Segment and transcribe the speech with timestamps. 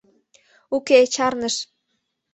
[0.75, 1.55] —Уке, чарныш.